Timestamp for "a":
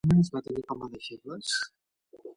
0.03-0.09, 0.81-0.89